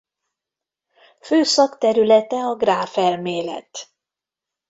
[1.21, 3.89] Fő szakterülete a gráfelmélet.